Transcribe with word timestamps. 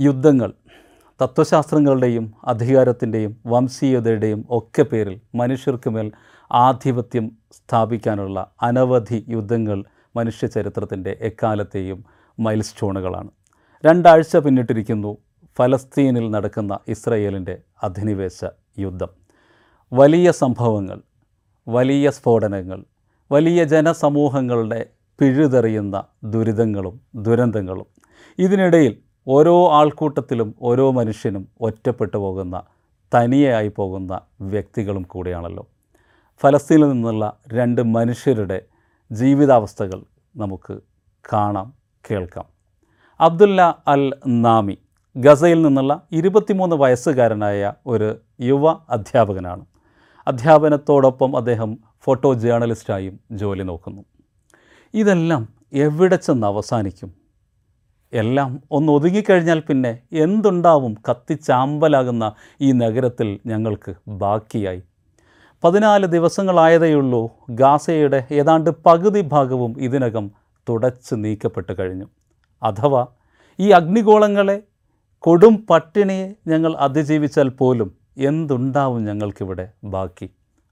യുദ്ധങ്ങൾ 0.00 0.52
തത്വശാസ്ത്രങ്ങളുടെയും 1.20 2.34
അധികാരത്തിന്റെയും 2.44 3.36
വംശീയതയുടെയും 3.46 4.44
ഒക്കെ 4.50 4.82
പേരിൽ 4.82 5.20
മനുഷ്യർക്ക് 5.34 5.90
മേൽ 5.90 6.12
ആധിപത്യം 6.52 7.30
സ്ഥാപിക്കാനുള്ള 7.52 8.46
അനവധി 8.62 9.24
യുദ്ധങ്ങൾ 9.28 9.84
മനുഷ്യ 10.16 10.46
ചരിത്രത്തിന്റെ 10.46 11.16
എക്കാലത്തെയും 11.20 12.04
മൈൽ 12.38 12.62
സ്റ്റോണുകളാണ് 12.62 13.30
രണ്ടാഴ്ച 13.84 14.36
പിന്നിട്ടിരിക്കുന്നു 14.36 15.18
ഫലസ്തീനിൽ 15.58 16.30
നടക്കുന്ന 16.30 16.78
ഇസ്രയേലിന്റെ 16.88 17.58
അധിനിവേശ 17.82 18.44
യുദ്ധം. 18.78 19.08
വലിയ 19.92 20.30
സംഭവങ്ങൾ 20.30 21.00
വലിയ 21.68 22.10
സ്ഫോടനങ്ങൾ 22.10 22.84
വലിയ 23.32 23.64
ജനസമൂഹങ്ങളുടെ 23.64 24.86
പിഴുതെറിയുന്ന 25.20 26.04
ദുരിതങ്ങളും 26.24 27.00
ദുരന്തങ്ങളും 27.16 27.86
ഇതിനിടയിൽ 28.38 29.05
ഓരോ 29.28 29.72
ആൾക്കൂട്ടത്തിലും 29.72 30.54
ഓരോ 30.62 30.90
മനുഷ്യനും 30.90 31.48
ഒറ്റപ്പെട്ടു 31.60 32.16
പോകുന്ന 32.16 32.62
തനിയായി 33.14 33.68
പോകുന്ന 33.68 34.20
വ്യക്തികളും 34.40 35.02
കൂടിയാണല്ലോ. 35.02 35.66
ഫലസ്തീനിൽ 36.42 36.88
നിന്നുള്ള 36.88 37.36
രണ്ട് 37.52 37.82
മനുഷ്യരുടെ 37.82 38.62
ജീവിതാവസ്ഥകൾ 39.12 40.02
നമുക്ക് 40.36 40.80
കാണാം 41.32 41.74
കേൾക്കാം. 42.10 42.44
അബ്ദുല്ല 43.20 43.82
അൽ 43.88 44.12
നാമി 44.26 44.78
ഗസയിൽ 45.16 45.62
നിന്നുള്ള 45.62 46.02
ഇരുപത്തിമൂന്ന് 46.12 46.76
വയസ്സുകാരനായ 46.76 47.72
ഒരു 47.86 48.16
യുവ 48.40 48.72
അധ്യാപകനാണ്. 48.90 49.66
അധ്യാപനത്തോടൊപ്പം 50.26 51.36
അദ്ദേഹം 51.36 51.78
ഫോട്ടോ 52.04 52.34
ജേർണലിസ്റ്റായും 52.34 53.20
ജോലി 53.30 53.62
നോക്കുന്നു. 53.62 54.02
ഇതെല്ലാം 54.94 55.48
എവിടെ 55.72 56.16
ചെന്ന് 56.16 56.46
അവസാനിക്കും? 56.46 57.25
എല്ലാം 58.12 58.62
ഒന്ന് 58.70 58.92
ഒതുങ്ങിക്കഴിഞ്ഞാൽ 58.92 59.60
പിന്നെ 59.60 59.98
എന്തുണ്ടാവും? 60.12 60.96
കത്തിച്ചാമ്പലാകുന്ന 61.10 62.32
ഈ 62.60 62.72
നഗരത്തിൽ 62.72 63.38
ഞങ്ങൾക്ക് 63.46 63.94
ബാക്കിയായി. 64.08 64.82
പതിനാല് 65.64 66.06
ദിവസങ്ങളായതേയുള്ളൂ 66.06 67.30
ഗാസയുടെ 67.50 68.26
ഏതാണ്ട് 68.32 68.70
പകുതി 68.86 69.20
ഭാഗവും 69.20 69.74
ഇതിനകം 69.78 70.30
തുടച്ച് 70.68 71.14
നീക്കപ്പെട്ട് 71.14 71.78
കഴിഞ്ഞു. 71.78 72.06
അഥവാ 72.62 73.06
ഈ 73.60 73.70
അഗ്നിഗോളങ്ങളെ 73.70 74.62
കൊടും 75.18 75.66
പട്ടിണിയെ 75.70 76.34
ഞങ്ങൾ 76.46 76.76
അതിജീവിച്ചാൽ 76.76 77.48
പോലും 77.48 77.92
എന്തുണ്ടാവും 78.18 79.04
ഞങ്ങൾക്കിവിടെ 79.04 79.68
ബാക്കി? 79.84 80.30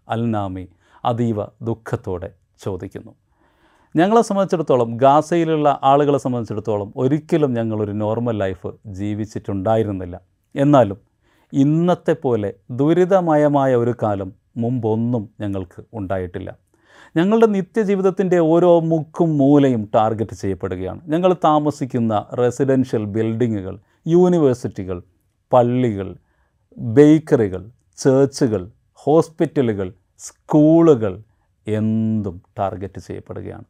അൽനാമി 0.08 0.68
അതീവ 1.04 1.44
ദുഃഖത്തോടെ 1.62 2.30
ചോദിക്കുന്നു. 2.64 3.14
ഞങ്ങളെ 3.96 4.22
സംബന്ധിച്ചിടത്തോളം 4.22 4.96
ഗാസയിലുള്ള 4.96 5.80
ആളുകളെ 5.82 6.18
സംബന്ധിച്ചിടത്തോളം 6.18 6.92
ഒരിക്കലും 6.96 7.54
ഞങ്ങളൊരു 7.54 7.92
നോർമൽ 7.92 8.38
ലൈഫ് 8.38 8.72
ജീവിച്ചിട്ടുണ്ടായിരുന്നില്ല. 8.86 10.20
എന്നാലും 10.56 10.98
ഇന്നത്തെ 11.52 12.12
പോലെ 12.12 12.54
ദുരിതമയമായ 12.70 13.74
ഒരു 13.74 13.94
കാലം 14.02 14.32
മുമ്പൊന്നും 14.56 15.30
ഞങ്ങൾക്ക് 15.40 15.82
ഉണ്ടായിട്ടില്ല. 15.94 16.56
ഞങ്ങളുടെ 17.16 17.46
നിത്യജീവിതത്തിന്റെ 17.46 18.38
ഓരോ 18.38 18.80
മുക്കും 18.80 19.38
മൂലയും 19.38 19.90
ടാർഗറ്റ് 19.94 20.36
ചെയ്യപ്പെടുകയാണ്. 20.36 21.00
ഞങ്ങൾ 21.06 21.36
താമസിക്കുന്ന 21.44 22.26
റെസിഡൻഷ്യൽ 22.38 23.04
ബിൽഡിങ്ങുകൾ 23.04 23.78
യൂണിവേഴ്സിറ്റികൾ 24.06 25.02
പള്ളികൾ 25.52 26.16
ബേക്കറികൾ 26.76 27.70
ചേർച്ചുകൾ 27.96 28.70
ഹോസ്പിറ്റലുകൾ 28.94 29.92
സ്കൂളുകൾ 30.18 31.22
എന്തും 31.66 32.42
ടാർഗറ്റ് 32.58 33.00
ചെയ്യപ്പെടുകയാണ്. 33.00 33.64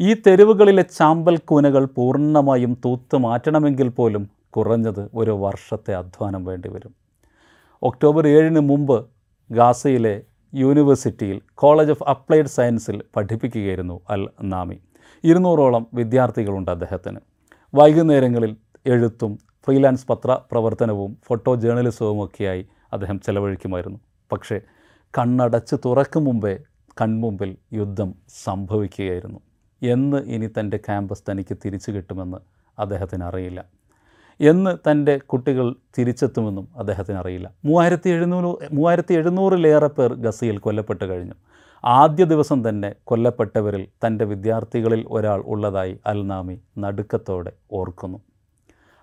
ഈ 0.00 0.14
തെരുവുകളിലെ 0.26 0.82
ചാമ്പൽ 0.82 1.36
കൂനകൾ 1.36 1.84
പൂർണമായും 1.84 2.78
തൂത്ത് 2.84 3.16
മാറ്റണമെങ്കിൽ 3.16 3.88
പോലും 3.88 4.28
കുറഞ്ഞത് 4.50 5.08
ഒരു 5.14 5.30
വർഷത്തെ 5.30 5.94
അധ്വാനം 5.94 6.44
വേണ്ടിവരും 6.44 6.92
ഒക്ടോബർ 7.82 8.28
ഏഴിന് 8.28 8.60
മുമ്പ് 8.60 9.06
ഗാസയിലെ 9.50 10.22
യൂണിവേഴ്സിറ്റിയിൽ 10.54 11.40
കോളേജ് 11.54 11.90
ഓഫ് 11.90 12.04
അപ്ലൈഡ് 12.04 12.46
സയൻസിൽ 12.46 13.02
പഠിപ്പിക്കുകയായിരുന്നു 13.16 14.00
അൽ 14.10 14.28
നാമി. 14.42 14.78
ഇരുന്നൂറോളം 15.24 15.86
വിദ്യാർത്ഥികളുണ്ട് 15.94 16.70
അദ്ദേഹത്തിന്. 16.70 17.20
വൈകുന്നേരങ്ങളിൽ 17.74 18.56
എഴുത്തും 18.86 19.38
ഫ്രീലാൻസ് 19.66 20.06
പത്ര 20.06 20.38
പ്രവർത്തനവും 20.50 21.16
ഫോട്ടോ 21.26 21.54
ജേർണലിസവും 21.54 22.24
ഒക്കെയായി 22.24 22.66
അദ്ദേഹം 22.92 23.20
ചെലവഴിക്കുമായിരുന്നു. 23.20 23.98
പക്ഷേ 24.32 24.60
കണ്ണടച്ച് 25.18 25.76
തുറക്കും 25.84 26.24
മുമ്പേ 26.24 26.58
കൺമുമ്പിൽ 27.00 27.56
യുദ്ധം 27.72 28.14
സംഭവിക്കുകയായിരുന്നു. 28.44 29.40
എന്ന് 29.84 30.16
ഇനി 30.16 30.46
തന്റെ 30.46 30.76
ക്യാമ്പസ് 30.76 31.22
തനിക്ക് 31.30 31.56
തിരിച്ചു 31.64 31.90
കിട്ടുമെന്ന് 31.90 32.36
അദ്ദേഹത്തിന് 32.78 33.24
അറിയില്ല 33.24 33.64
എന്ന് 34.40 34.90
തന്റെ 34.90 35.18
കുട്ടികൾ 35.18 35.74
തിരിച്ചെത്തുമെന്നും 35.98 36.68
അദ്ദേഹത്തിന് 36.76 37.18
അറിയില്ല 37.18 37.52
മൂവായിരത്തി 37.64 38.10
എഴുന്നൂറ് 38.10 38.74
മൂവായിരത്തി 38.74 39.14
എഴുന്നൂറിലേറെ 39.14 39.86
പേർ 39.86 40.14
ഗസയിൽ 40.14 40.58
കൊല്ലപ്പെട്ട് 40.58 41.04
കഴിഞ്ഞു. 41.04 41.34
ആദ്യ 41.84 42.24
ദിവസം 42.24 42.68
തന്നെ 42.68 42.94
കൊല്ലപ്പെട്ടവരിൽ 43.04 43.88
തന്റെ 44.06 44.24
വിദ്യാർത്ഥികളിൽ 44.24 45.06
ഒരാൾ 45.10 45.40
ഉള്ളതായി 45.40 46.00
അൽനാമി 46.06 46.60
നടുക്കത്തോടെ 46.78 47.52
ഓർക്കുന്നു. 47.72 48.18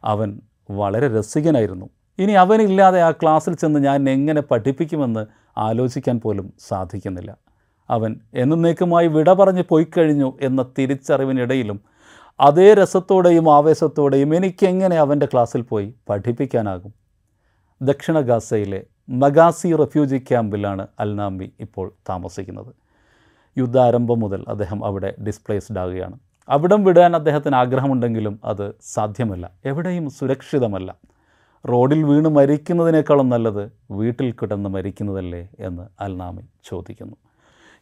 അവൻ 0.04 0.42
വളരെ 0.72 1.20
രസികനായിരുന്നു. 1.20 1.90
ഇനി 2.20 2.32
അവനില്ലാതെ 2.32 3.02
ആ 3.02 3.12
ക്ലാസ്സിൽ 3.12 3.56
ചെന്ന് 3.56 3.80
ഞാൻ 3.80 4.10
എങ്ങനെ 4.10 4.42
പഠിപ്പിക്കുമെന്ന് 4.42 5.26
ആലോചിക്കാൻ 5.58 6.20
പോലും 6.20 6.54
സാധിക്കുന്നില്ല. 6.60 7.38
അവൻ 7.92 8.16
എന്നേക്കുമായി 8.34 9.08
വിട 9.08 9.34
പറഞ്ഞ് 9.34 9.64
പോയിക്കഴിഞ്ഞു 9.70 10.38
എന്ന 10.42 10.66
തിരിച്ചറിവിനിടയിലും 10.78 11.80
അതേ 12.40 12.74
രസത്തോടെയും 12.74 13.54
ആവേശത്തോടെയും 13.54 14.36
എനിക്കെങ്ങനെ 14.36 14.98
അവന്റെ 14.98 15.26
ക്ലാസ്സിൽ 15.26 15.62
പോയി 15.62 15.94
പഠിപ്പിക്കാനാകും? 16.10 16.94
ദക്ഷിണ 17.82 18.20
ഗാസയിലെ 18.20 18.84
മഗാസി 19.10 19.76
റെഫ്യൂജി 19.76 20.18
ക്യാമ്പിലാണ് 20.18 20.88
അൽനാംബി 21.00 21.52
ഇപ്പോൾ 21.60 21.92
താമസിക്കുന്നത്. 22.10 22.76
യുദ്ധാരംഭം 23.58 24.20
മുതൽ 24.20 24.46
അദ്ദേഹം 24.48 24.86
അവിടെ 24.86 25.16
ഡിസ്പ്ലേസ്ഡ് 25.28 25.80
ആകുകയാണ് 25.80 26.20
അവിടം 26.50 26.84
വിടാൻ 26.84 27.16
അദ്ദേഹത്തിന് 27.16 27.56
ആഗ്രഹമുണ്ടെങ്കിലും 27.56 28.40
അത് 28.46 28.74
സാധ്യമല്ല. 28.82 29.52
എവിടെയും 29.66 30.10
സുരക്ഷിതമല്ല. 30.10 30.96
റോഡിൽ 31.70 32.04
വീണ് 32.04 32.30
മരിക്കുന്നതിനേക്കാളും 32.30 33.30
നല്ലത് 33.30 33.72
വീട്ടിൽ 33.92 34.32
കിടന്ന് 34.32 34.70
മരിക്കുന്നതല്ലേ 34.70 35.50
എന്ന് 35.60 36.04
അൽനാമി 36.04 36.42
ചോദിക്കുന്നു. 36.66 37.16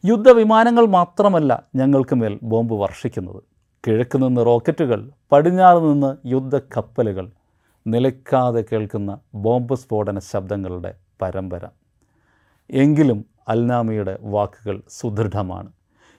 യുദ്ധവിമാനങ്ങൾ 0.04 0.86
മാത്രമല്ല 0.86 1.62
ഞങ്ങൾക്ക് 1.74 2.16
മേൽ 2.16 2.38
ബോംബ് 2.42 2.74
വർഷിക്കുന്നത്. 2.74 3.42
കിഴക്ക് 3.86 4.22
നിന്ന് 4.22 4.46
റോക്കറ്റുകൾ 4.46 5.10
പടിഞ്ഞാറ് 5.32 5.78
നിന്ന് 5.78 6.16
യുദ്ധക്കപ്പലുകൾ 6.26 7.30
നിലയ്ക്കാതെ 7.86 8.64
കേൾക്കുന്ന 8.72 9.18
ബോംബ് 9.34 9.74
സ്ഫോടന 9.74 10.18
ശബ്ദങ്ങളുടെ 10.18 10.94
പരമ്പര. 11.22 11.66
എങ്കിലും 12.70 13.24
അൽനാമിയുടെ 13.48 14.18
വാക്കുകൾ 14.20 14.82
സുദൃഢമാണ്. 14.88 15.72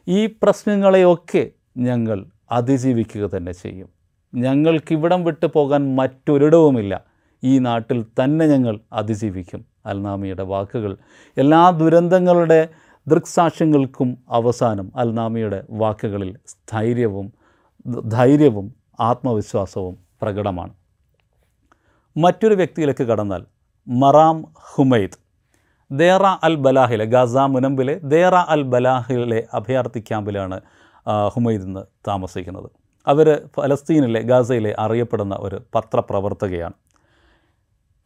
ഈ 0.07 0.25
പ്രശ്നങ്ങളെയൊക്കെ 0.25 1.49
ഞങ്ങൾ 1.77 2.25
അതിജീവിക്കുക 2.51 3.29
തന്നെ 3.37 3.51
ചെയ്യും. 3.51 3.89
ഞങ്ങൾക്കിവിടം 4.35 5.23
വിട്ടു 5.23 5.45
പോകാൻ 5.45 5.95
മറ്റൊരിടവുമില്ല. 5.95 7.01
ഈ 7.43 7.59
നാട്ടിൽ 7.59 8.05
തന്നെ 8.23 8.47
ഞങ്ങൾ 8.47 8.79
അതിജീവിക്കും. 8.93 9.65
അൽനാമിയുടെ 9.85 10.43
വാക്കുകൾ 10.43 10.97
എല്ലാ 11.37 11.69
ദുരന്തങ്ങളുടെ 11.69 12.69
ദൃക്സാക്ഷ്യങ്ങൾക്കും 13.07 14.17
അവസാനം 14.29 14.91
അൽനാമിയുടെ 14.95 15.63
വാക്കുകളിൽ 15.69 16.37
സ്ഥൈര്യവും 16.45 17.33
ധൈര്യവും 18.07 18.75
ആത്മവിശ്വാസവും 18.99 19.97
പ്രകടമാണ്. 20.21 20.73
മറ്റൊരു 22.17 22.53
വ്യക്തിയിലേക്ക് 22.53 23.03
കടന്നാൽ 23.03 23.45
മറാം 23.87 24.45
ഹുമൈദ്. 24.73 25.17
ദേറ 25.91 26.21
അൽ 26.43 26.55
ബലാഹിലെ 26.55 27.05
ഗാസ 27.05 27.35
മുനമ്പിലെ 27.37 27.99
ദേറ 28.03 28.35
അൽ 28.35 28.61
ബലാഹിലെ 28.63 29.47
അഭയാർത്ഥി 29.53 29.99
ക്യാമ്പിലാണ് 29.99 30.61
ഹുമൈദ് 31.33 31.63
ഇന്ന് 31.63 31.83
താമസിക്കുന്നത്. 32.07 32.69
അവർ 33.07 33.47
ഫലസ്തീനിലെ 33.55 34.21
ഗാസയിലെ 34.21 34.75
അറിയപ്പെടുന്ന 34.79 35.37
ഒരു 35.39 35.61
പത്രപ്രവർത്തകയാണ്. 35.75 36.73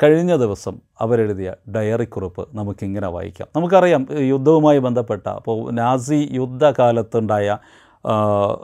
കഴിഞ്ഞ 0.04 0.36
ദിവസം 0.36 0.76
അവരെഴുതിയ 1.02 1.54
ഡയറി 1.76 2.06
കുറിപ്പ് 2.06 2.48
നമുക്കിങ്ങനെ 2.54 3.08
വായിക്കാം. 3.08 3.48
നമുക്കറിയാം 3.56 4.08
യുദ്ധവുമായി 4.12 4.80
ബന്ധപ്പെട്ട 4.80 5.28
അപ്പോൾ 5.28 5.72
നാസി 5.72 6.30
യുദ്ധകാലത്തുണ്ടായ 6.32 7.58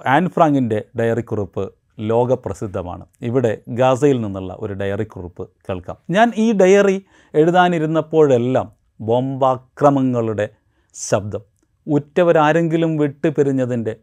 ആൻ 0.08 0.30
ഫ്രാങ്കിന്റെ 0.30 0.84
ഡയറി 1.00 1.22
കുറിപ്പ് 1.22 1.74
ലോകപ്രസിദ്ധമാണ്. 2.00 3.06
ഇവിടെ 3.22 3.58
ഗാസയിൽ 3.68 4.22
നിന്നുള്ള 4.22 4.58
ഒരു 4.60 4.74
ഡയറി 4.74 5.04
കുറിപ്പ് 5.04 5.50
കേൾക്കാം. 5.70 5.98
ഞാൻ 6.10 6.32
ഈ 6.38 6.52
ഡയറി 6.52 7.06
എഴുതാനിരുന്നപ്പോഴെല്ലാം 7.34 8.72
ബോംബാക്രമങ്ങളുടെ 9.02 10.50
ശബ്ദം 10.96 11.42
ഉറ്റവരാരെങ്കിലും 11.88 12.98
വിട്ടുപിരിഞ്ഞതിന്റെ 12.98 13.96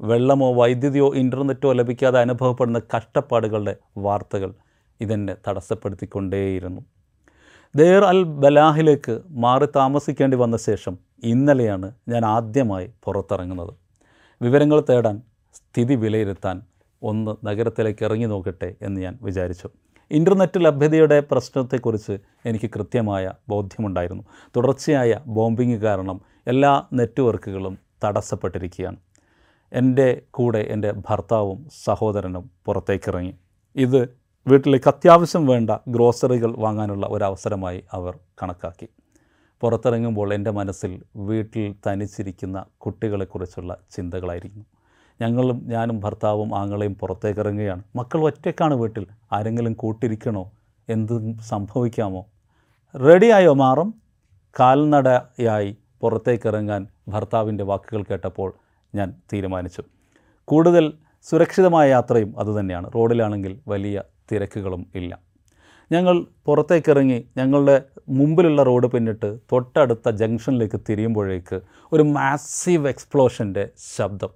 വെള്ളമോ 0.00 0.54
വൈദ്യുതിയോ 0.54 1.14
ഇന്റർനെറ്റോ 1.14 1.72
ലഭിക്കാതെ 1.72 2.18
അനുഭവപ്പെടുന്ന 2.20 2.80
കഷ്ടപ്പാടുകളുടെ 2.96 3.76
വാർത്തകൾ 3.98 4.54
ഇതെന്നെ 5.00 5.36
തടസ്സപ്പെടുത്തിക്കൊണ്ടേയിരുന്നു. 5.48 6.82
ദേർ 7.76 8.04
അൽ 8.04 8.24
ബലാഹിലേക്ക് 8.24 9.20
മാറി 9.30 9.66
താമസിക്കേണ്ടി 9.66 10.36
വന്ന 10.36 10.56
ശേഷം 10.56 10.98
ഇന്നലെയാണ് 11.22 11.92
ഞാൻ 12.08 12.24
ആദ്യമായി 12.24 12.90
പുറത്തിറങ്ങുന്നത്. 13.04 13.74
വിവരങ്ങൾ 14.42 14.84
തേടാൻ 14.90 15.22
സ്ഥിതി 15.54 15.94
വിലയിരുത്താൻ 15.94 16.62
ഒന്ന് 17.02 17.46
നഗരത്തിലേക്ക് 17.46 18.04
ഇറങ്ങി 18.04 18.26
നോക്കട്ടെ 18.26 18.74
എന്ന് 18.82 19.00
ഞാൻ 19.00 19.18
വിചാരിച്ചു. 19.22 19.68
ഇന്റർനെറ്റ് 20.10 20.64
ലഭ്യതയുടെ 20.64 21.20
പ്രശ്നത്തെക്കുറിച്ച് 21.20 22.18
എനിക്ക് 22.46 22.70
കൃത്യമായ 22.70 23.32
ബോധ്യമുണ്ടായിരുന്നു. 23.48 24.22
തുടർച്ചയായ 24.56 25.20
ബോംബിങ് 25.26 25.78
കാരണം 25.78 26.20
എല്ലാ 26.46 26.86
നെറ്റ്വർക്കുകളും 26.92 27.78
തടസ്സപ്പെട്ടിരിക്കുകയാണ്. 28.04 28.96
എന്റെ 29.72 30.22
കൂടെ 30.30 30.58
എന്റെ 30.58 30.92
ഭർത്താവും 30.92 31.68
സഹോദരനും 31.84 32.50
പുറത്തേക്കിറങ്ങി. 32.64 33.34
ഇത് 33.76 34.21
വീട്ടിലേക്ക് 34.48 34.88
അത്യാവശ്യം 34.88 35.46
വേണ്ട 35.46 35.70
ഗ്രോസറികൾ 35.88 36.54
വാങ്ങാനുള്ള 36.58 37.06
ഒരവസരമായി 37.10 37.84
അവർ 37.92 38.18
കണക്കാക്കി. 38.42 38.88
പുറത്തിറങ്ങുമ്പോൾ 39.60 40.34
എന്റെ 40.34 40.50
മനസ്സിൽ 40.50 41.02
വീട്ടിൽ 41.16 41.74
തനിച്ചിരിക്കുന്ന 41.86 42.64
കുട്ടികളെക്കുറിച്ചുള്ള 42.78 43.76
ചിന്തകളായിരിക്കുന്നു. 43.90 44.64
ഞങ്ങളും 45.20 45.62
ഞാനും 45.64 46.00
ഭർത്താവും 46.00 46.58
ആങ്ങളെയും 46.58 46.94
പുറത്തേക്ക് 46.94 47.40
ഇറങ്ങുകയാണ് 47.40 47.82
മക്കൾ 47.96 48.20
ഒറ്റയ്ക്കാണ് 48.20 48.74
വീട്ടിൽ. 48.74 49.06
ആരെങ്കിലും 49.32 49.72
കൂട്ടിരിക്കണോ? 49.72 50.50
എന്തും 50.88 51.38
സംഭവിക്കാമോ? 51.38 52.26
റെഡിയായോ 52.96 53.52
മാറും? 53.54 53.94
കാൽനടയായി 54.60 55.76
പുറത്തേക്ക് 56.00 56.48
ഇറങ്ങാൻ 56.48 56.86
ഭർത്താവിന്റെ 57.08 57.64
വാക്കുകൾ 57.64 58.02
കേട്ടപ്പോൾ 58.02 58.54
ഞാൻ 58.94 59.14
തീരുമാനിച്ചു. 59.32 59.82
കൂടുതൽ 60.44 60.92
സുരക്ഷിതമായ 61.22 61.90
യാത്രയും 61.90 62.34
അതുതന്നെയാണ്. 62.38 62.90
റോഡിലാണെങ്കിൽ 62.94 63.60
വലിയ 63.68 64.02
തിരക്കുകളും 64.32 64.86
ഇല്ല. 64.94 65.18
ഞങ്ങൾ 65.92 66.26
പുറത്തേക്കിറങ്ങി 66.46 67.24
ഞങ്ങളുടെ 67.36 67.82
മുമ്പിലുള്ള 68.08 68.62
റോഡ് 68.62 68.86
പിന്നിട്ട് 68.86 69.38
തൊട്ടടുത്ത 69.52 70.10
ജംഗ്ഷനിലേക്ക് 70.10 70.80
തിരിയുമ്പോഴേക്ക് 70.88 71.60
ഒരു 71.92 72.02
മാസീവ് 72.02 72.88
എക്സ്പ്ലോഷന്റെ 72.88 73.68
ശബ്ദം. 73.96 74.28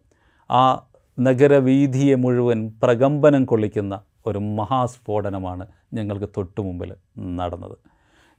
ആ 0.51 0.87
നഗരവീതിയെ 1.21 2.15
മുഴുവൻ 2.15 2.73
പ്രകമ്പനം 2.83 3.45
കൊള്ളിക്കുന്ന 3.45 4.01
ഒരു 4.27 4.39
മഹാസ്ഫോടനമാണ് 4.39 5.67
ഞങ്ങൾക്ക് 5.93 6.29
തൊട്ടു 6.37 6.61
മുമ്പിൽ 6.61 6.95
നടന്നത്. 7.19 7.79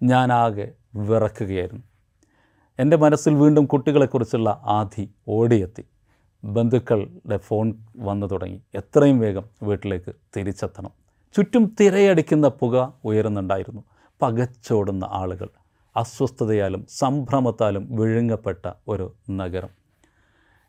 ഞാനാകെ 0.04 0.72
വിറക്കുകയായിരുന്നു. 0.96 1.84
എന്റെ 2.80 2.98
മനസ്സിൽ 2.98 3.34
വീണ്ടും 3.34 3.66
കുട്ടികളെക്കുറിച്ചുള്ള 3.66 4.62
ആധി 4.66 5.10
ഓടിയെത്തി. 5.28 5.86
ബന്ധുക്കളുടെ 6.44 7.38
ഫോൺ 7.38 7.74
വന്നു 7.98 8.28
തുടങ്ങി. 8.28 8.62
എത്രയും 8.76 9.20
വേഗം 9.20 9.44
വീട്ടിലേക്ക് 9.64 10.14
തിരിച്ചെത്തണം. 10.38 11.07
ചുറ്റും 11.36 11.76
തിരയടിക്കുന്ന 11.80 12.48
പുക 12.48 12.94
ഉയരുന്നുണ്ടായിരുന്നു. 13.06 13.84
പകച്ചോടുന്ന 14.22 15.06
ആളുകൾ 15.12 15.50
അസ്വസ്ഥതയാലും 15.98 16.86
സംഭ്രമത്താലും 16.90 17.96
വിഴുങ്ങപ്പെട്ട 17.96 18.72
ഒരു 18.88 19.14
നഗരം. 19.30 19.70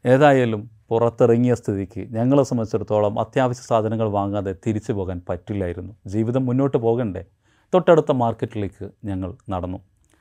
ഏതായാലും 0.07 0.71
പുറത്തിറങ്ങിയ 0.89 1.55
സ്ഥിതിക്ക് 1.55 2.01
ഞങ്ങളെ 2.01 2.43
സംബന്ധിച്ചിടത്തോളം 2.43 3.21
അത്യാവശ്യ 3.21 3.63
സാധനങ്ങൾ 3.63 4.09
വാങ്ങാതെ 4.09 4.55
തിരിച്ചു 4.67 4.93
പോകാൻ 4.93 5.23
പറ്റില്ലായിരുന്നു. 5.29 5.97
ജീവിതം 6.07 6.47
മുന്നോട്ട് 6.47 6.77
പോകണ്ടേ? 6.77 7.25
തൊട്ടടുത്ത 7.75 8.13
മാർക്കറ്റിലേക്ക് 8.13 8.91
ഞങ്ങൾ 9.05 9.35
നടന്നു. 9.51 9.79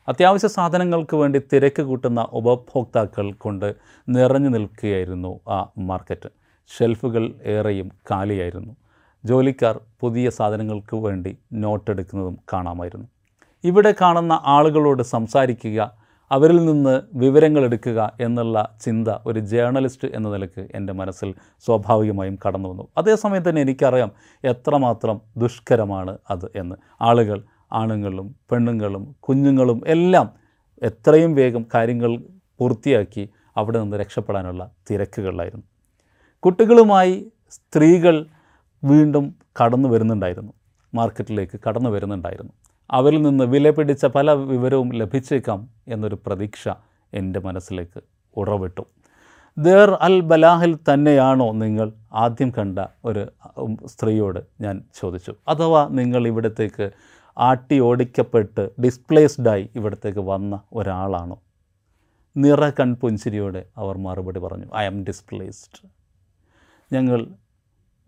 അത്യാവശ്യ 0.07 0.47
സാധനങ്ങൾക്ക് 0.47 1.15
വേണ്ടി 1.15 1.41
തിരക്ക് 1.53 1.81
കൂട്ടുന്ന 1.81 2.27
ഉപഭോക്താക്കൾ 2.33 3.33
കൊണ്ട് 3.33 3.75
നിറഞ്ഞു 4.09 4.49
നിൽക്കുകയായിരുന്നു 4.49 5.39
ആ 5.49 5.69
മാർക്കറ്റ്. 5.77 6.29
ഷെൽഫുകൾ 6.77 7.33
ഏറെയും 7.43 7.91
കാലിയായിരുന്നു. 8.11 8.75
ജോലിക്കാർ 9.25 9.79
പുതിയ 9.99 10.29
സാധനങ്ങൾക്ക് 10.29 10.95
വേണ്ടി 10.95 11.37
നോട്ട് 11.53 11.91
എടുക്കുന്നതും 11.91 12.37
കാണാമായിരുന്നു. 12.53 13.07
ഇവിടെ 13.63 13.93
കാണുന്ന 14.01 14.41
ആളുകളോട് 14.45 15.03
സംസാരിക്കുക 15.03 16.07
അവരിൽ 16.31 16.65
നിന്ന് 16.65 17.01
വിവരങ്ങൾ 17.13 17.63
എടുക്കുക 17.63 18.13
എന്നുള്ള 18.21 18.77
ചിന്ത 18.81 19.07
ഒരു 19.25 19.39
ജേർണലിസ്റ്റ് 19.39 20.07
എന്ന 20.07 20.29
നിലയ്ക്ക് 20.29 20.67
എന്റെ 20.75 20.93
മനസ്സിൽ 20.93 21.35
സ്വാഭാവികമായും 21.65 22.37
കടന്നു 22.47 22.69
വന്നു. 22.69 22.87
അതേസമയം 22.97 23.49
തന്നെ 23.49 23.61
എനിക്കറിയാം 23.61 24.11
എത്രമാത്രം 24.43 25.21
ദുഷ്കരമാണ് 25.37 26.17
അത് 26.29 26.51
എന്ന്. 26.55 26.75
ആളുകൾ 27.01 27.43
ആണുങ്ങളും 27.73 28.35
പെണ്ണുങ്ങളും 28.51 29.15
കുഞ്ഞുങ്ങളും 29.19 29.81
എല്ലാം 29.87 30.29
എത്രയും 30.81 31.35
വേഗം 31.35 31.65
കാര്യങ്ങൾ 31.73 32.17
പൂർത്തിയാക്കി 32.59 33.29
അവിടെ 33.57 33.79
നിന്ന് 33.81 33.97
രക്ഷപ്പെടാനുള്ള 33.97 34.71
തിരക്കുകളിലായിരുന്നു. 34.91 35.65
കുട്ടികളുമായി 36.43 37.31
സ്ത്രീകൾ 37.49 38.25
വീണ്ടും 38.83 39.35
കടന്നു 39.63 39.89
വരുന്നുണ്ടായിരുന്നു. 39.89 40.53
മാർക്കറ്റിലേക്ക് 40.93 41.59
കടന്നു 41.67 41.89
വരുന്നുണ്ടായിരുന്നു. 41.89 42.53
അവരിൽ 42.91 43.21
നിന്ന് 43.21 43.43
വില 43.43 43.69
പിടിച്ച 43.69 44.05
പല 44.05 44.31
വിവരവും 44.31 44.89
ലഭിച്ചേക്കാം 44.93 45.69
എന്നൊരു 45.87 46.17
പ്രതീക്ഷ 46.25 46.69
എന്റെ 47.13 47.39
മനസ്സിലേക്ക് 47.39 48.01
ഉറവിട്ടു. 48.37 48.81
ദേർ 49.57 49.89
അൽ 50.01 50.21
ബലാഹിൽ 50.21 50.75
തന്നെയാണോ 50.75 51.51
നിങ്ങൾ? 51.51 51.93
ആദ്യം 52.13 52.53
കണ്ട 52.57 52.79
ഒരു 53.05 53.27
സ്ത്രീയോട് 53.85 54.39
ഞാൻ 54.61 54.83
ചോദിച്ചു. 54.95 55.35
അഥവാ 55.47 55.87
നിങ്ങൾ 55.91 56.27
ഇവിടത്തേക്ക് 56.27 56.91
ആട്ടി 57.37 57.79
ഓടിക്കപ്പെട്ട് 57.79 58.69
ഡിസ്പ്ലേസ്ഡായി 58.81 59.69
ഇവിടത്തേക്ക് 59.75 60.19
വന്ന 60.19 60.61
ഒരാളാണോ? 60.73 61.39
നിറ 62.37 62.69
കൺപുഞ്ചിരിയോടെ 62.69 63.65
അവർ 63.77 63.97
മറുപടി 63.97 64.39
പറഞ്ഞു 64.39 64.65
ഐ 64.75 64.85
ആം 64.85 65.03
ഡിസ്പ്ലേസ്ഡ്. 65.03 65.89
ഞങ്ങൾ 66.93 67.27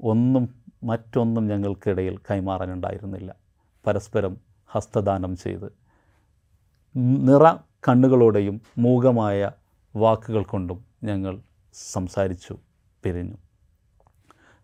ഒന്നും 0.01 0.55
മറ്റൊന്നും 0.83 1.47
ഞങ്ങൾക്കിടയിൽ 1.47 2.17
കൈമാറാനുണ്ടായിരുന്നില്ല. 2.17 3.35
പരസ്പരം 3.87 4.37
ഹസ്തദാനം 4.67 5.35
ചെയ്ത് 5.35 5.73
നിറ 6.97 7.53
കണ്ണുകളോടെയും 7.87 8.61
മൂകമായ 8.77 9.51
വാക്കുകൾ 9.95 10.43
കൊണ്ടും 10.43 10.85
ഞങ്ങൾ 11.03 11.41
സംസാരിച്ചു 11.73 12.57
പിരിഞ്ഞു. 13.03 13.37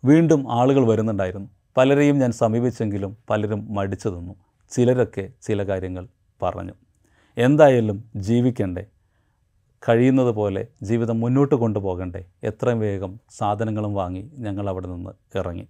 വീണ്ടും 0.05 0.51
ആളുകൾ 0.51 0.87
വരുന്നുണ്ടായിരുന്നു. 0.87 1.49
പലരെയും 1.77 2.19
ഞാൻ 2.19 2.31
സമീപിച്ചെങ്കിലും 2.31 3.17
പലരും 3.29 3.73
മടിച്ചു 3.73 4.09
തന്നു 4.09 4.35
ചിലരൊക്കെ 4.69 5.29
ചില 5.41 5.63
കാര്യങ്ങൾ 5.63 6.07
പറഞ്ഞു. 6.41 6.73
എന്തായാലും 7.37 8.03
ജീവിക്കണ്ടേ? 8.15 8.85
കഴിയുന്നത് 9.89 10.31
പോലെ 10.31 10.67
ജീവിതം 10.83 11.19
മുന്നോട്ട് 11.19 11.55
കൊണ്ടുപോകണ്ടേ. 11.55 12.25
എത്രയും 12.43 12.79
വേഗം 12.79 13.19
സാധനങ്ങളും 13.29 13.93
വാങ്ങി 13.93 14.31
ഞങ്ങൾ 14.37 14.69
അവിടെ 14.69 14.87
നിന്ന് 14.87 15.37
ഇറങ്ങി. 15.37 15.67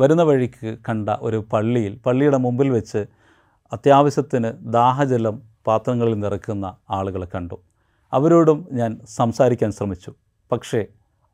വരുന്ന 0.00 0.22
വഴിക്ക് 0.22 0.76
കണ്ട 0.88 1.08
ഒരു 1.10 1.44
പള്ളിയിൽ 1.52 2.00
പള്ളിയുടെ 2.06 2.36
മുമ്പിൽ 2.36 2.68
വെച്ച് 2.70 3.06
അത്യാവശ്യത്തിന് 3.72 4.52
ദാഹജലം 4.60 5.42
പാത്രങ്ങളിൽ 5.66 6.14
നിറയ്ക്കുന്ന 6.14 6.76
ആളുകളെ 6.90 7.26
കണ്ടു. 7.34 7.60
അവരോടും 8.12 8.68
ഞാൻ 8.72 9.00
സംസാരിക്കാൻ 9.08 9.72
ശ്രമിച്ചു. 9.72 10.14
പക്ഷേ 10.52 10.86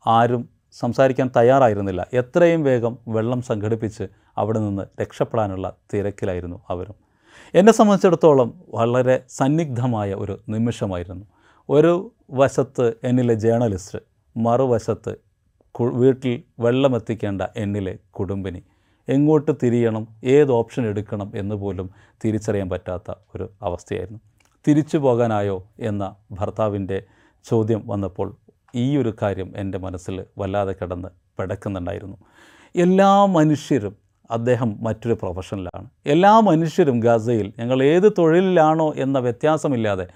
ആരും 0.06 0.48
സംസാരിക്കാൻ 0.72 1.30
തയ്യാറായിരുന്നില്ല. 1.36 2.06
എത്രയും 2.14 2.62
വേഗം 2.62 2.98
വെള്ളം 3.08 3.42
സംഘടിപ്പിച്ച് 3.42 4.08
അവിടെ 4.38 4.58
നിന്ന് 4.58 4.82
രക്ഷപ്പെടാനുള്ള 5.00 5.72
തിരക്കിലായിരുന്നു 5.94 6.60
അവരും. 6.68 6.94
എന്നെ 7.54 7.72
സംബന്ധിച്ചിടത്തോളം 7.72 8.60
വളരെ 8.74 9.24
സന്നിഗ്ധമായ 9.28 10.14
ഒരു 10.14 10.40
നിമിഷമായിരുന്നു. 10.48 11.26
ഒരു 11.70 12.12
വശത്ത് 12.30 12.94
എന്നിലെ 13.04 13.34
ജേർണലിസ്റ്റ് 13.34 13.98
മറുവശത്ത് 14.36 15.12
വീട്ടിൽ 15.80 16.42
വെള്ളമെത്തിക്കേണ്ട 16.60 17.42
എന്നിലെ 17.56 17.98
കുടുംബിനി. 18.10 18.62
എങ്ങോട്ട് 19.08 19.52
തിരിയണം 19.62 20.08
ഏത് 20.24 20.52
ഓപ്ഷൻ 20.52 20.86
എടുക്കണം 20.86 21.32
എന്ന് 21.34 21.54
പോലും 21.54 21.90
തിരിച്ചറിയാൻ 22.24 22.70
പറ്റാത്ത 22.70 23.14
ഒരു 23.34 23.50
അവസ്ഥയായിരുന്നു. 23.62 24.20
തിരിച്ചു 24.68 24.98
പോകാനായോ 24.98 25.68
എന്ന 25.80 26.14
ഭർത്താവിന്റെ 26.32 27.02
ചോദ്യം 27.44 27.82
വന്നപ്പോൾ 27.86 28.36
ഈ 28.74 28.96
ഒരു 28.96 29.14
കാര്യം 29.22 29.52
എന്റെ 29.56 29.78
മനസ്സിൽ 29.78 30.24
വല്ലാതെ 30.38 30.72
കിടന്ന് 30.72 31.08
പിടക്കുന്നുണ്ടായിരുന്നു. 31.38 32.16
എല്ലാ 32.76 33.26
മനുഷ്യരും 33.26 33.96
അദ്ദേഹം 34.30 34.76
മറ്റൊരു 34.80 35.14
പ്രൊഫഷനിലാണ് 35.14 35.88
എല്ലാ 36.06 36.40
മനുഷ്യരും 36.40 37.00
ഗസയിൽ 37.00 37.52
ഞങ്ങൾ 37.58 37.82
ഏത് 37.82 38.12
തൊഴിലിലാണോ 38.18 38.94
എന്ന 38.96 39.18
വ്യത്യാസമില്ലാതെ 39.18 40.08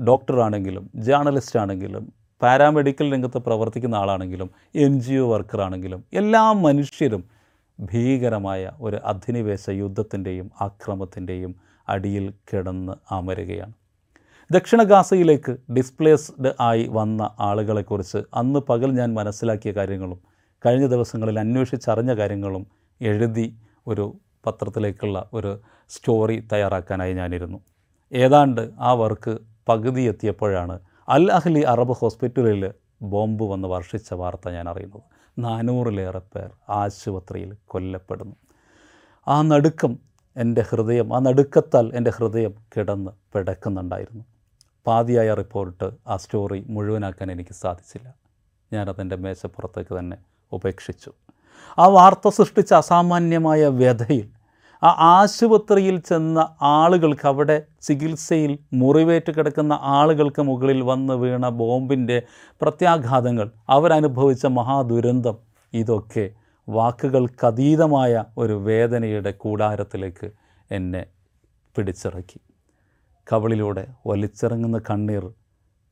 ഡോക്ടറാണെങ്കിലും 0.00 0.90
ജേർണലിസ്റ്റ് 0.94 1.58
ആണെങ്കിലും 1.60 2.12
പാരാമെഡിക്കൽ 2.42 3.12
രംഗത്ത് 3.12 3.38
പ്രവർത്തിക്കുന്ന 3.38 3.94
ആളാണെങ്കിലും 3.94 4.50
എൻ 4.74 5.00
ജി 5.00 5.14
ഒ 5.14 5.32
വർക്കറാണെങ്കിലും 5.32 6.04
എല്ലാ 6.12 6.52
മനുഷ്യരും 6.52 7.24
ഭീകരമായ 7.80 8.70
ഒരു 8.80 8.96
അധിനിവേശ 8.96 9.70
യുദ്ധത്തിന്റെയും 9.70 10.50
ആക്രമത്തിന്റെയും 10.60 11.54
അടിയിൽ 11.88 12.32
കിടന്ന് 12.52 12.92
അമരുകയാണ്. 13.10 13.72
ദക്ഷിണ 14.50 14.82
ഗാസയിലേക്ക് 14.82 15.56
ഡിസ്പ്ലേസ്ഡ് 15.72 16.52
ആയി 16.60 16.88
വന്ന 16.90 17.30
ആളുകളെക്കുറിച്ച് 17.40 18.18
അന്ന് 18.34 18.60
പകൽ 18.60 18.92
ഞാൻ 18.92 19.14
മനസ്സിലാക്കിയ 19.14 19.72
കാര്യങ്ങളും 19.72 20.20
കഴിഞ്ഞ 20.66 20.86
ദിവസങ്ങളിൽ 20.86 21.38
അന്വേഷിച്ചറിഞ്ഞ 21.40 22.14
കാര്യങ്ങളും 22.14 22.66
എഴുതി 23.00 23.56
ഒരു 23.86 24.16
പത്രത്തിലേക്കുള്ള 24.46 25.28
ഒരു 25.32 25.60
സ്റ്റോറി 25.90 26.48
തയ്യാറാക്കാനായി 26.52 27.12
ഞാനിരുന്നു. 27.12 27.58
ഏതാണ്ട് 28.12 28.70
ആ 28.80 28.92
വർക്ക് 28.92 29.38
പകുതി 29.68 30.02
എത്തിയപ്പോഴാണ് 30.02 30.80
അൽ 31.08 31.32
അഹ്ലി 31.32 31.60
അറബ് 31.60 31.92
ഹോസ്പിറ്റലിൽ 31.92 32.72
ബോംബ് 33.02 33.44
വന്ന് 33.44 33.68
വർഷിച്ച 33.68 34.12
വാർത്ത 34.12 34.48
ഞാൻ 34.48 34.68
അറിയുന്നത്. 34.68 35.02
നാനൂറിലേറെ 35.38 36.18
പേർ 36.18 36.50
ആശുപത്രിയിൽ 36.68 37.56
കൊല്ലപ്പെടുന്നു. 37.66 38.36
ആ 39.28 39.42
നടുക്കം 39.42 39.98
എന്റെ 40.36 40.60
ഹൃദയം 40.60 41.16
ആ 41.16 41.18
നടുക്കത്താൽ 41.18 41.90
എന്റെ 41.94 42.10
ഹൃദയം 42.10 42.54
കിടന്ന് 42.76 43.10
പിടക്കുന്നുണ്ടായിരുന്നു. 43.32 44.24
പാതിയായ 44.86 45.34
റിപ്പോർട്ട് 45.34 45.90
ആ 46.06 46.16
സ്റ്റോറി 46.16 46.64
മുഴുവനാക്കാൻ 46.68 47.32
എനിക്ക് 47.32 47.54
സാധിച്ചില്ല. 47.54 48.14
ഞാനതെന്റെ 48.72 49.16
മേശപ്പുറത്തേക്ക് 49.16 49.98
തന്നെ 49.98 50.16
ഉപേക്ഷിച്ചു. 50.52 51.12
ആ 51.78 51.86
വാർത്ത 51.86 52.28
സൃഷ്ടിച്ച 52.28 52.74
അസാമാന്യമായ 52.74 53.66
വ്യഥയിൽ 53.66 54.37
ആ 54.82 54.90
ആശുപത്രിയിൽ 54.90 55.96
ചെന്ന 56.00 56.56
ആളുകൾക്ക് 56.60 57.26
അവിടെ 57.26 57.56
ചികിത്സയിൽ 57.82 58.58
മുറിവേറ്റ് 58.72 59.32
കിടക്കുന്ന 59.32 59.72
ആളുകൾക്ക് 59.72 60.42
മുകളിൽ 60.42 60.82
വന്ന് 60.82 61.14
വീണ 61.14 61.48
ബോംബിന്റെ 61.48 62.18
പ്രത്യാഘാതങ്ങൾ 62.60 63.50
അവരനുഭവിച്ച 63.68 64.46
മഹാദുരന്തം 64.46 65.38
ഇതൊക്കെ 65.72 66.30
വാക്കുകൾക്കതീതമായ 66.68 68.24
ഒരു 68.38 68.52
വേദനയുടെ 68.52 69.30
കൂടാരത്തിലേക്ക് 69.30 70.28
എന്നെ 70.70 71.02
പിടിച്ചിറക്കി. 71.76 72.38
കവളിലൂടെ 73.26 73.84
വലിച്ചിറങ്ങുന്ന 74.06 74.78
കണ്ണീർ 74.90 75.24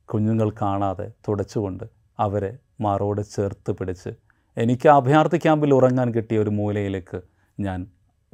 കുഞ്ഞുങ്ങൾ 0.09 0.49
കാണാതെ 0.61 1.07
തുടച്ചുകൊണ്ട് 1.27 1.85
അവരെ 2.19 2.51
മാറോട് 2.81 3.21
ചേർത്ത് 3.35 3.71
പിടിച്ച് 3.71 4.11
എനിക്ക് 4.57 4.87
അഭയാർത്ഥി 4.89 5.37
ക്യാമ്പിൽ 5.37 5.73
ഉറങ്ങാൻ 5.73 6.13
കിട്ടിയ 6.13 6.39
ഒരു 6.39 6.49
മൂലയിലേക്ക് 6.49 7.19
ഞാൻ 7.57 7.79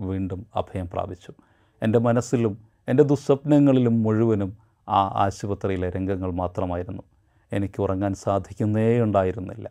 വീണ്ടും 0.08 0.46
അഭയം 0.56 0.90
പ്രാപിച്ചു. 0.94 1.34
എന്റെ 1.84 2.00
മനസ്സിലും 2.00 2.58
എന്റെ 2.88 3.04
ദുസ്വപ്നങ്ങളിലും 3.04 4.04
മുഴുവനും 4.04 4.58
ആ 4.90 5.24
ആശുപത്രിയിലെ 5.24 5.90
രംഗങ്ങൾ 5.90 6.32
മാത്രമായിരുന്നു. 6.32 7.04
എനിക്ക് 7.52 7.82
ഉറങ്ങാൻ 7.82 8.14
സാധിക്കുന്നേ 8.14 9.02
ഉണ്ടായിരുന്നില്ല. 9.02 9.70